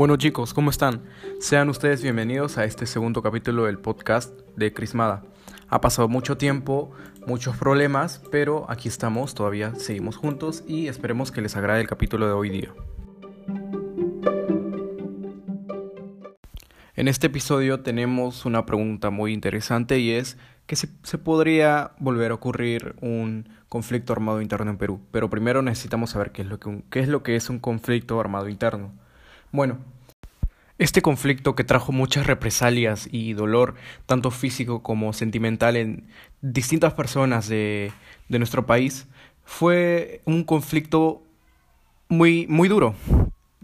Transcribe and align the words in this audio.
Bueno 0.00 0.16
chicos, 0.16 0.54
¿cómo 0.54 0.70
están? 0.70 1.02
Sean 1.40 1.68
ustedes 1.68 2.02
bienvenidos 2.02 2.56
a 2.56 2.64
este 2.64 2.86
segundo 2.86 3.22
capítulo 3.22 3.66
del 3.66 3.78
podcast 3.78 4.32
de 4.56 4.72
Crismada. 4.72 5.24
Ha 5.68 5.82
pasado 5.82 6.08
mucho 6.08 6.38
tiempo, 6.38 6.90
muchos 7.26 7.58
problemas, 7.58 8.22
pero 8.30 8.64
aquí 8.70 8.88
estamos, 8.88 9.34
todavía 9.34 9.74
seguimos 9.74 10.16
juntos 10.16 10.64
y 10.66 10.88
esperemos 10.88 11.30
que 11.30 11.42
les 11.42 11.54
agrade 11.54 11.82
el 11.82 11.86
capítulo 11.86 12.26
de 12.26 12.32
hoy 12.32 12.48
día. 12.48 12.72
En 16.96 17.06
este 17.06 17.26
episodio 17.26 17.80
tenemos 17.80 18.46
una 18.46 18.64
pregunta 18.64 19.10
muy 19.10 19.34
interesante 19.34 19.98
y 19.98 20.12
es 20.12 20.38
que 20.64 20.76
se, 20.76 20.88
podría 21.18 21.90
volver 21.98 22.30
a 22.30 22.36
ocurrir 22.36 22.94
un 23.02 23.50
conflicto 23.68 24.14
armado 24.14 24.40
interno 24.40 24.70
en 24.70 24.78
Perú. 24.78 25.02
Pero 25.10 25.28
primero 25.28 25.60
necesitamos 25.60 26.08
saber 26.08 26.32
qué 26.32 26.40
es, 26.40 27.08
lo 27.08 27.22
que 27.22 27.36
es 27.36 27.50
un 27.50 27.58
conflicto 27.58 28.18
armado 28.18 28.48
interno. 28.48 28.92
Bueno, 29.52 29.78
este 30.78 31.02
conflicto 31.02 31.54
que 31.54 31.64
trajo 31.64 31.92
muchas 31.92 32.26
represalias 32.26 33.08
y 33.10 33.32
dolor, 33.32 33.74
tanto 34.06 34.30
físico 34.30 34.82
como 34.82 35.12
sentimental, 35.12 35.76
en 35.76 36.08
distintas 36.40 36.94
personas 36.94 37.48
de, 37.48 37.92
de 38.28 38.38
nuestro 38.38 38.64
país, 38.64 39.08
fue 39.44 40.20
un 40.24 40.44
conflicto 40.44 41.22
muy, 42.08 42.46
muy 42.46 42.68
duro, 42.68 42.94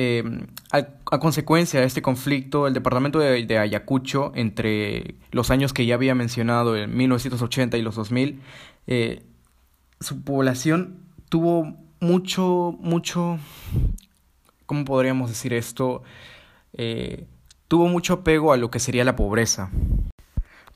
eh, 0.00 0.22
a, 0.70 1.18
consecuencia 1.18 1.80
de 1.80 1.86
este 1.86 2.02
conflicto, 2.02 2.68
el 2.68 2.72
departamento 2.72 3.18
de, 3.18 3.58
Ayacucho, 3.58 4.30
entre 4.36 5.16
los 5.32 5.50
años 5.50 5.72
que 5.72 5.86
ya 5.86 5.96
había 5.96 6.14
mencionado, 6.14 6.76
en 6.76 6.96
1980 6.96 7.76
y 7.76 7.82
los 7.82 7.96
2000, 7.96 8.40
eh, 8.86 9.24
su 9.98 10.22
población 10.22 11.00
tuvo 11.28 11.74
mucho, 11.98 12.76
mucho, 12.78 13.40
¿cómo 14.66 14.84
podríamos 14.84 15.30
decir 15.30 15.52
esto? 15.52 16.04
Eh, 16.74 17.26
tuvo 17.66 17.88
mucho 17.88 18.14
apego 18.14 18.52
a 18.52 18.56
lo 18.56 18.70
que 18.70 18.78
sería 18.78 19.02
la 19.02 19.16
pobreza. 19.16 19.72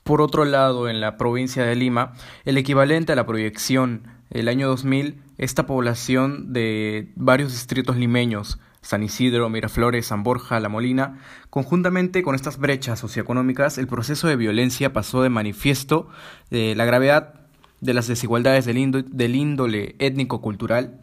Por 0.03 0.19
otro 0.19 0.43
lado, 0.43 0.89
en 0.89 0.99
la 0.99 1.15
provincia 1.15 1.63
de 1.63 1.77
Lima, 1.77 2.11
el 2.43 2.57
equivalente 2.57 3.13
a 3.13 3.15
la 3.15 3.25
proyección 3.25 4.03
el 4.31 4.49
año 4.49 4.67
2000, 4.67 5.21
esta 5.37 5.65
población 5.65 6.51
de 6.51 7.13
varios 7.15 7.53
distritos 7.53 7.95
limeños 7.95 8.59
San 8.83 9.01
Isidro, 9.01 9.49
Miraflores, 9.49 10.05
San 10.05 10.23
Borja, 10.23 10.59
La 10.59 10.69
Molina, 10.69 11.19
conjuntamente 11.49 12.21
con 12.21 12.35
estas 12.35 12.59
brechas 12.59 12.99
socioeconómicas, 12.99 13.77
el 13.77 13.87
proceso 13.87 14.27
de 14.27 14.35
violencia 14.35 14.93
pasó 14.93 15.23
de 15.23 15.29
manifiesto 15.29 16.09
de 16.51 16.75
la 16.75 16.85
gravedad 16.85 17.33
de 17.81 17.93
las 17.93 18.07
desigualdades 18.07 18.65
del, 18.65 19.35
índole 19.35 19.95
étnico-cultural 19.99 20.99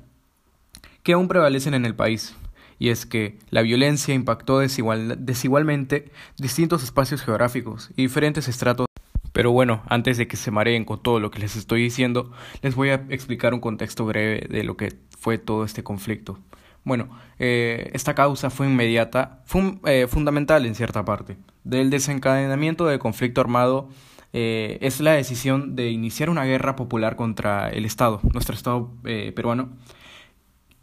que 1.03 1.15
aún 1.15 1.29
prevalecen 1.29 1.75
en 1.75 1.87
el 1.87 1.95
país. 1.95 2.37
Y 2.79 2.89
es 2.89 3.05
que 3.05 3.39
la 3.51 3.63
violencia 3.63 4.15
impactó 4.15 4.59
desigualmente 4.61 6.11
distintos 6.39 6.83
espacios 6.83 7.23
geográficos 7.23 7.91
y 7.97 8.03
diferentes 8.03 8.49
estratos. 8.49 8.87
Pero 9.33 9.53
bueno, 9.53 9.83
antes 9.89 10.17
de 10.17 10.27
que 10.27 10.37
se 10.37 10.51
mareen 10.51 10.85
con 10.85 11.03
todo 11.03 11.21
lo 11.21 11.31
que 11.31 11.41
les 11.41 11.57
estoy 11.57 11.83
diciendo, 11.83 12.33
les 12.63 12.75
voy 12.75 12.91
a 12.91 13.07
explicar 13.11 13.53
un 13.53 13.61
contexto 13.61 14.07
breve 14.07 14.47
de 14.49 14.65
lo 14.65 14.77
que 14.77 14.97
fue 15.19 15.39
todo 15.39 15.65
este 15.65 15.83
conflicto. 15.83 16.39
Bueno, 16.85 17.11
eh, 17.39 17.91
esta 17.93 18.15
causa 18.15 18.51
fue 18.51 18.67
inmediata, 18.67 19.43
eh, 19.87 20.07
fundamental 20.09 20.65
en 20.67 20.75
cierta 20.75 21.05
parte. 21.05 21.37
Del 21.65 21.91
desencadenamiento 21.91 22.87
del 22.87 22.99
conflicto 22.99 23.41
armado 23.41 23.91
eh, 24.33 24.79
es 24.81 25.01
la 25.01 25.13
decisión 25.13 25.77
de 25.77 25.91
iniciar 25.91 26.31
una 26.31 26.45
guerra 26.45 26.77
popular 26.77 27.17
contra 27.17 27.69
el 27.69 27.85
Estado, 27.85 28.21
nuestro 28.33 28.55
Estado 28.55 28.91
peruano. 29.03 29.71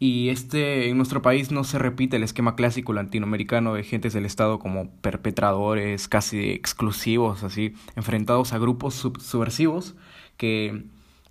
Y 0.00 0.28
este, 0.28 0.88
en 0.88 0.96
nuestro 0.96 1.22
país 1.22 1.50
no 1.50 1.64
se 1.64 1.76
repite 1.76 2.16
el 2.16 2.22
esquema 2.22 2.54
clásico 2.54 2.92
latinoamericano 2.92 3.74
de 3.74 3.82
gentes 3.82 4.12
del 4.12 4.26
Estado 4.26 4.60
como 4.60 4.92
perpetradores 5.00 6.06
casi 6.06 6.50
exclusivos, 6.50 7.42
así, 7.42 7.74
enfrentados 7.96 8.52
a 8.52 8.58
grupos 8.58 8.94
subversivos 8.94 9.96
que 10.36 10.84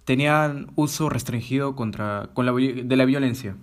tenían 0.03 0.67
uso 0.75 1.07
restringido 1.07 1.77
contra, 1.77 2.29
con 2.33 2.45
la, 2.45 2.51
de 2.51 2.95
la 2.97 3.05
violencia 3.05 3.55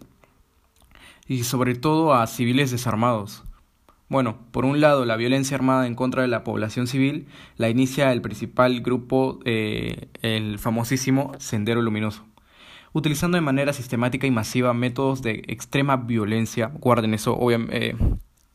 y 1.27 1.45
sobre 1.45 1.75
todo 1.75 2.15
a 2.15 2.27
civiles 2.27 2.71
desarmados. 2.71 3.45
Bueno, 4.09 4.39
por 4.51 4.65
un 4.65 4.81
lado, 4.81 5.05
la 5.05 5.17
violencia 5.17 5.57
armada 5.57 5.87
en 5.87 5.95
contra 5.95 6.23
de 6.23 6.29
la 6.29 6.45
población 6.45 6.87
civil 6.87 7.27
la 7.57 7.71
inicia 7.71 8.13
el 8.13 8.21
principal 8.21 8.81
grupo, 8.81 9.41
eh, 9.45 10.09
el 10.23 10.59
famosísimo 10.59 11.33
Sendero 11.39 11.81
Luminoso, 11.83 12.25
utilizando 12.93 13.37
de 13.37 13.43
manera 13.43 13.73
sistemática 13.73 14.27
y 14.27 14.31
masiva 14.31 14.75
métodos 14.75 15.23
de 15.23 15.43
extrema 15.49 15.97
violencia. 15.97 16.71
Guarden 16.75 17.15
eso, 17.15 17.35
obviamente. 17.35 17.91
Eh, 17.91 17.97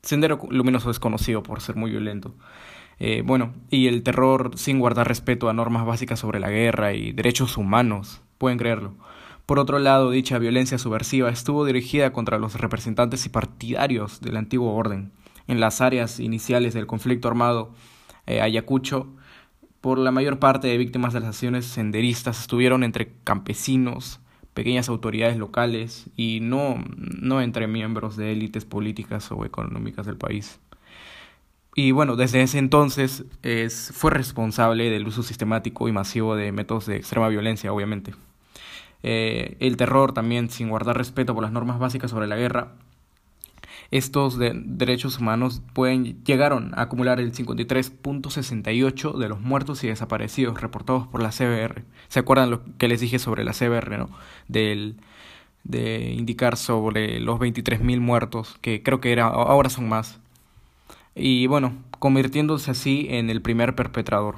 Sendero 0.02 0.40
Luminoso 0.50 0.91
es 0.91 1.00
conocido 1.00 1.44
por 1.44 1.62
ser 1.62 1.75
muy 1.75 1.91
violento. 1.91 2.35
Eh, 3.00 3.24
bueno, 3.25 3.53
y 3.69 3.88
el 3.88 4.03
terror 4.03 4.52
sin 4.56 4.79
guardar 4.79 5.08
respeto 5.08 5.50
a 5.50 5.53
normas 5.53 5.85
básicas 5.85 6.19
sobre 6.19 6.40
la 6.40 6.50
guerra 6.50 6.94
y 6.94 7.12
derechos 7.12 7.58
humanos, 7.58 8.22
pueden 8.38 8.58
creerlo. 8.58 8.96
Por 9.50 9.58
otro 9.58 9.80
lado, 9.80 10.12
dicha 10.12 10.38
violencia 10.38 10.78
subversiva 10.78 11.32
estuvo 11.32 11.66
dirigida 11.66 12.14
contra 12.14 12.38
los 12.38 12.54
representantes 12.54 13.26
y 13.26 13.30
partidarios 13.30 14.22
del 14.22 14.38
antiguo 14.38 14.76
orden. 14.76 15.12
En 15.48 15.60
las 15.60 15.82
áreas 15.82 16.20
iniciales 16.20 16.76
del 16.76 16.86
conflicto 16.86 17.28
armado, 17.28 17.74
eh, 18.28 18.42
Ayacucho, 18.42 19.08
por 19.82 19.98
la 19.98 20.12
mayor 20.12 20.38
parte 20.38 20.68
de 20.68 20.78
víctimas 20.78 21.14
de 21.14 21.22
las 21.22 21.30
acciones 21.30 21.66
senderistas 21.66 22.42
estuvieron 22.42 22.84
entre 22.84 23.12
campesinos, 23.24 24.20
pequeñas 24.54 24.88
autoridades 24.88 25.38
locales 25.38 26.12
y 26.16 26.42
no, 26.44 26.84
no 26.96 27.42
entre 27.42 27.66
miembros 27.66 28.18
de 28.18 28.32
élites 28.34 28.66
políticas 28.66 29.32
o 29.32 29.46
económicas 29.46 30.06
del 30.06 30.18
país. 30.18 30.59
Y 31.73 31.90
bueno, 31.90 32.16
desde 32.18 32.44
ese 32.44 32.59
entonces 32.59 33.26
es, 33.41 33.91
fue 33.96 34.12
responsable 34.12 34.91
del 34.91 35.08
uso 35.08 35.23
sistemático 35.23 35.88
y 35.88 35.91
masivo 35.91 36.35
de 36.35 36.52
métodos 36.52 36.85
de 36.85 36.97
extrema 36.97 37.29
violencia, 37.29 37.73
obviamente. 37.73 38.14
Eh, 39.03 39.57
el 39.59 39.78
terror 39.78 40.13
también 40.13 40.49
sin 40.49 40.69
guardar 40.69 40.97
respeto 40.97 41.34
por 41.34 41.43
las 41.43 41.51
normas 41.51 41.79
básicas 41.79 42.11
sobre 42.11 42.28
la 42.28 42.35
guerra. 42.35 42.73
Estos 43.91 44.37
derechos 44.37 45.17
humanos 45.17 45.63
pueden, 45.73 46.23
llegaron 46.23 46.73
a 46.75 46.84
acumular 46.84 47.19
el 47.19 47.34
53.68 47.34 49.17
de 49.17 49.29
los 49.29 49.41
muertos 49.41 49.84
y 49.84 49.87
desaparecidos 49.87 50.61
reportados 50.61 51.07
por 51.07 51.23
la 51.23 51.29
CBR. 51.29 51.84
¿Se 52.07 52.19
acuerdan 52.19 52.51
lo 52.51 52.61
que 52.78 52.87
les 52.87 52.99
dije 52.99 53.17
sobre 53.17 53.43
la 53.43 53.53
CBR, 53.53 53.97
no? 53.97 54.09
Del, 54.47 54.97
de 55.63 56.11
indicar 56.11 56.55
sobre 56.55 57.19
los 57.19 57.40
23.000 57.40 57.99
muertos, 57.99 58.57
que 58.61 58.84
creo 58.84 59.01
que 59.01 59.11
era, 59.11 59.25
ahora 59.25 59.69
son 59.72 59.90
más. 59.90 60.19
Y 61.16 61.47
bueno, 61.47 61.73
convirtiéndose 61.97 62.69
así 62.72 63.07
en 63.09 63.31
el 63.31 63.41
primer 63.41 63.73
perpetrador. 63.75 64.35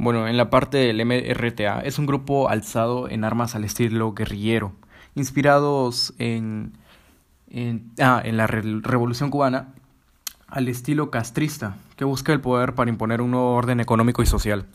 Bueno, 0.00 0.28
en 0.28 0.36
la 0.36 0.48
parte 0.48 0.78
del 0.78 1.04
MRTA 1.04 1.80
es 1.80 1.98
un 1.98 2.06
grupo 2.06 2.48
alzado 2.48 3.08
en 3.08 3.24
armas 3.24 3.56
al 3.56 3.64
estilo 3.64 4.12
guerrillero, 4.14 4.72
inspirados 5.16 6.14
en, 6.18 6.72
en, 7.50 7.90
ah, 8.00 8.22
en 8.24 8.36
la 8.36 8.46
Revolución 8.46 9.30
Cubana. 9.30 9.74
al 10.46 10.68
estilo 10.68 11.10
castrista, 11.10 11.76
que 11.96 12.04
busca 12.04 12.32
el 12.32 12.40
poder 12.40 12.74
para 12.74 12.90
imponer 12.90 13.20
un 13.20 13.32
nuevo 13.32 13.54
orden 13.54 13.80
económico 13.80 14.22
y 14.22 14.26
social. 14.26 14.66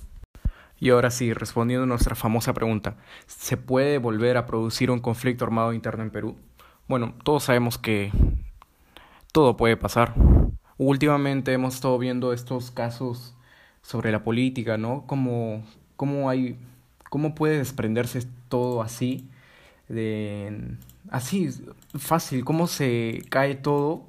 Y 0.77 0.89
ahora 0.89 1.09
sí, 1.09 1.33
respondiendo 1.33 1.85
a 1.85 1.87
nuestra 1.87 2.15
famosa 2.15 2.53
pregunta, 2.53 2.97
¿se 3.25 3.55
puede 3.55 3.99
volver 3.99 4.35
a 4.35 4.45
producir 4.45 4.91
un 4.91 4.99
conflicto 4.99 5.45
armado 5.45 5.71
interno 5.71 6.03
en 6.03 6.11
Perú? 6.11 6.35
Bueno, 6.89 7.15
todos 7.23 7.45
sabemos 7.45 7.77
que 7.77 8.11
todo 9.31 9.55
puede 9.55 9.77
pasar. 9.77 10.13
Últimamente 10.77 11.53
hemos 11.53 11.75
estado 11.75 11.97
viendo 11.97 12.33
estos 12.33 12.71
casos 12.71 13.35
sobre 13.83 14.11
la 14.11 14.23
política, 14.23 14.77
¿no? 14.77 15.03
Cómo, 15.05 15.63
cómo 15.95 16.29
hay, 16.29 16.57
cómo 17.09 17.35
puede 17.35 17.59
desprenderse 17.59 18.25
todo 18.49 18.81
así, 18.81 19.29
de, 19.89 20.77
así, 21.11 21.49
fácil, 21.95 22.43
cómo 22.43 22.65
se 22.67 23.23
cae 23.29 23.55
todo, 23.55 24.05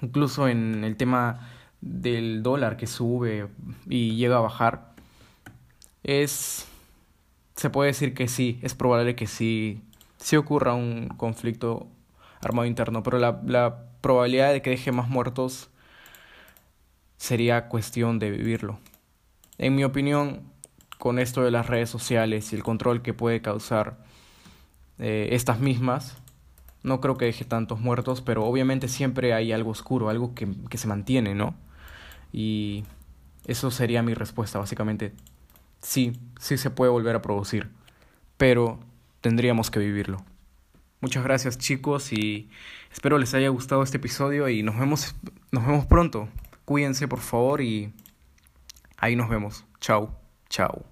incluso 0.00 0.48
en 0.48 0.82
el 0.82 0.96
tema 0.96 1.48
del 1.80 2.42
dólar 2.42 2.76
que 2.76 2.86
sube 2.86 3.48
y 3.88 4.16
llega 4.16 4.38
a 4.38 4.40
bajar. 4.40 4.92
Es, 6.02 6.66
se 7.56 7.70
puede 7.70 7.88
decir 7.88 8.14
que 8.14 8.26
sí, 8.26 8.58
es 8.62 8.74
probable 8.74 9.14
que 9.14 9.26
sí, 9.26 9.82
sí 10.16 10.36
ocurra 10.36 10.74
un 10.74 11.08
conflicto 11.08 11.86
armado 12.40 12.66
interno, 12.66 13.02
pero 13.02 13.18
la, 13.18 13.40
la 13.46 13.84
probabilidad 14.00 14.52
de 14.52 14.62
que 14.62 14.70
deje 14.70 14.92
más 14.92 15.08
muertos 15.08 15.68
sería 17.22 17.68
cuestión 17.68 18.18
de 18.18 18.32
vivirlo. 18.32 18.80
En 19.56 19.76
mi 19.76 19.84
opinión, 19.84 20.42
con 20.98 21.20
esto 21.20 21.44
de 21.44 21.52
las 21.52 21.68
redes 21.68 21.88
sociales 21.88 22.52
y 22.52 22.56
el 22.56 22.64
control 22.64 23.00
que 23.00 23.14
puede 23.14 23.40
causar 23.40 24.04
eh, 24.98 25.28
estas 25.30 25.60
mismas, 25.60 26.16
no 26.82 27.00
creo 27.00 27.16
que 27.16 27.26
deje 27.26 27.44
tantos 27.44 27.78
muertos, 27.78 28.22
pero 28.22 28.44
obviamente 28.44 28.88
siempre 28.88 29.34
hay 29.34 29.52
algo 29.52 29.70
oscuro, 29.70 30.08
algo 30.08 30.34
que, 30.34 30.48
que 30.68 30.78
se 30.78 30.88
mantiene, 30.88 31.36
¿no? 31.36 31.54
Y 32.32 32.82
eso 33.46 33.70
sería 33.70 34.02
mi 34.02 34.14
respuesta, 34.14 34.58
básicamente. 34.58 35.12
Sí, 35.80 36.18
sí 36.40 36.58
se 36.58 36.70
puede 36.70 36.90
volver 36.90 37.14
a 37.14 37.22
producir, 37.22 37.70
pero 38.36 38.80
tendríamos 39.20 39.70
que 39.70 39.78
vivirlo. 39.78 40.24
Muchas 41.00 41.22
gracias 41.22 41.56
chicos 41.56 42.12
y 42.12 42.50
espero 42.92 43.16
les 43.18 43.32
haya 43.34 43.48
gustado 43.48 43.84
este 43.84 43.98
episodio 43.98 44.48
y 44.48 44.64
nos 44.64 44.76
vemos, 44.76 45.14
nos 45.52 45.64
vemos 45.64 45.86
pronto. 45.86 46.28
Cuídense 46.72 47.06
por 47.06 47.20
favor 47.20 47.60
y 47.60 47.92
ahí 48.96 49.14
nos 49.14 49.28
vemos. 49.28 49.66
Chao, 49.78 50.18
chao. 50.48 50.91